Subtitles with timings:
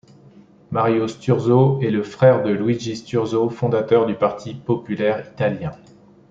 [0.71, 5.73] Mario Sturzo est le frère de Luigi Sturzo, fondateur du parti populaire italien.